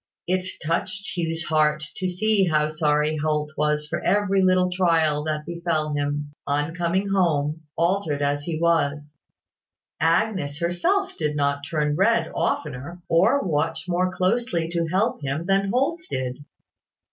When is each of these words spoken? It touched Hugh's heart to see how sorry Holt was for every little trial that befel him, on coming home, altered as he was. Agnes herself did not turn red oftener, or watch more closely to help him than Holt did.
It 0.25 0.43
touched 0.65 1.15
Hugh's 1.15 1.43
heart 1.43 1.83
to 1.97 2.09
see 2.09 2.45
how 2.47 2.69
sorry 2.69 3.17
Holt 3.17 3.51
was 3.55 3.85
for 3.85 3.99
every 4.03 4.41
little 4.41 4.71
trial 4.71 5.23
that 5.25 5.45
befel 5.45 5.93
him, 5.93 6.31
on 6.47 6.73
coming 6.73 7.09
home, 7.09 7.61
altered 7.77 8.23
as 8.23 8.41
he 8.41 8.59
was. 8.59 9.15
Agnes 9.99 10.57
herself 10.57 11.15
did 11.19 11.35
not 11.35 11.67
turn 11.69 11.95
red 11.95 12.31
oftener, 12.33 12.99
or 13.09 13.41
watch 13.47 13.87
more 13.87 14.11
closely 14.11 14.67
to 14.69 14.87
help 14.87 15.21
him 15.21 15.45
than 15.45 15.69
Holt 15.69 16.01
did. 16.09 16.45